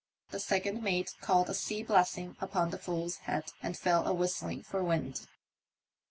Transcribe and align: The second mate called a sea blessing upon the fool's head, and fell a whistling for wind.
The 0.31 0.39
second 0.39 0.81
mate 0.81 1.13
called 1.21 1.47
a 1.47 1.53
sea 1.53 1.83
blessing 1.83 2.35
upon 2.41 2.71
the 2.71 2.79
fool's 2.79 3.17
head, 3.17 3.51
and 3.61 3.77
fell 3.77 4.07
a 4.07 4.13
whistling 4.15 4.63
for 4.63 4.83
wind. 4.83 5.27